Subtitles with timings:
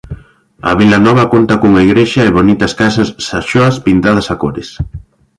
[0.69, 4.69] A vila nova conta cunha igrexa e bonitas casas saxoas pintadas a cores.